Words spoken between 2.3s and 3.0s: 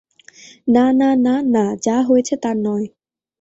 তা নয়।